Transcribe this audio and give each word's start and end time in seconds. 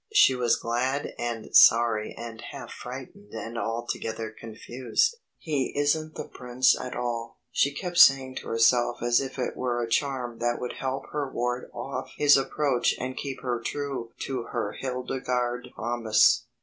She 0.13 0.33
was 0.33 0.55
glad 0.55 1.13
and 1.19 1.55
sorry 1.55 2.15
and 2.17 2.41
half 2.49 2.71
frightened 2.71 3.33
and 3.35 3.55
altogether 3.55 4.31
confused. 4.31 5.17
"He 5.37 5.71
isn't 5.77 6.15
the 6.15 6.23
prince 6.27 6.75
at 6.75 6.95
all," 6.95 7.37
she 7.51 7.71
kept 7.71 7.99
saying 7.99 8.37
to 8.37 8.47
herself 8.47 9.03
as 9.03 9.21
if 9.21 9.37
it 9.37 9.55
were 9.55 9.79
a 9.79 9.87
charm 9.87 10.39
that 10.39 10.59
would 10.59 10.73
help 10.79 11.05
her 11.11 11.31
ward 11.31 11.69
off 11.71 12.13
his 12.17 12.35
approach 12.35 12.95
and 12.97 13.15
keep 13.15 13.41
her 13.41 13.61
true 13.63 14.09
to 14.21 14.45
her 14.51 14.71
Hildegarde 14.71 15.69
promise. 15.75 16.47